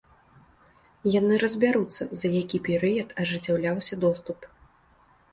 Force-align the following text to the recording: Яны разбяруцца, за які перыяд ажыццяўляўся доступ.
Яны 1.15 1.35
разбяруцца, 1.43 2.07
за 2.21 2.27
які 2.37 2.61
перыяд 2.67 3.13
ажыццяўляўся 3.25 3.99
доступ. 4.05 4.49